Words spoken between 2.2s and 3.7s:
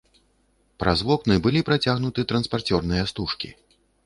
транспарцёрныя стужкі.